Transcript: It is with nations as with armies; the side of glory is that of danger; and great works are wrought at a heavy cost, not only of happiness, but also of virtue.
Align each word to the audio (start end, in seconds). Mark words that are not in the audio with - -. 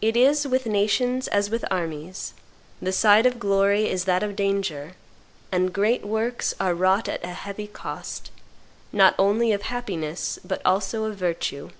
It 0.00 0.16
is 0.16 0.48
with 0.48 0.66
nations 0.66 1.28
as 1.28 1.48
with 1.48 1.64
armies; 1.70 2.34
the 2.82 2.90
side 2.90 3.24
of 3.24 3.38
glory 3.38 3.88
is 3.88 4.04
that 4.04 4.24
of 4.24 4.34
danger; 4.34 4.94
and 5.52 5.72
great 5.72 6.04
works 6.04 6.54
are 6.58 6.74
wrought 6.74 7.06
at 7.08 7.22
a 7.24 7.28
heavy 7.28 7.68
cost, 7.68 8.32
not 8.92 9.14
only 9.16 9.52
of 9.52 9.62
happiness, 9.62 10.40
but 10.44 10.60
also 10.64 11.04
of 11.04 11.14
virtue. 11.14 11.70